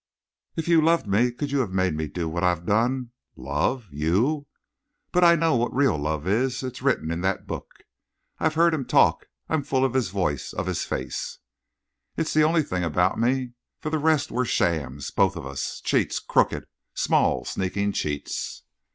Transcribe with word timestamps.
"If 0.55 0.67
you 0.67 0.81
loved 0.81 1.05
me 1.05 1.31
could 1.31 1.51
you 1.51 1.59
have 1.59 1.69
made 1.69 1.93
me 1.93 2.07
do 2.07 2.27
what 2.27 2.43
I've 2.43 2.65
done? 2.65 3.11
Love? 3.35 3.87
You? 3.91 4.47
But 5.11 5.23
I 5.23 5.35
know 5.35 5.55
what 5.55 5.75
real 5.75 5.95
love 5.95 6.25
is. 6.27 6.63
It's 6.63 6.81
written 6.81 7.11
into 7.11 7.21
that 7.21 7.45
book. 7.45 7.67
I've 8.39 8.55
heard 8.55 8.73
him 8.73 8.83
talk. 8.83 9.27
I'm 9.47 9.61
full 9.61 9.85
of 9.85 9.93
his 9.93 10.09
voice, 10.09 10.53
of 10.53 10.65
his 10.65 10.85
face. 10.85 11.37
"It's 12.17 12.33
the 12.33 12.41
only 12.41 12.63
fine 12.63 12.69
thing 12.79 12.83
about 12.83 13.19
me. 13.19 13.51
For 13.79 13.91
the 13.91 13.99
rest, 13.99 14.31
we're 14.31 14.45
shams, 14.45 15.11
both 15.11 15.35
of 15.35 15.45
us 15.45 15.79
cheats 15.81 16.17
crooked 16.17 16.65
small, 16.95 17.45
sneaking 17.45 17.91
cheats!" 17.91 18.63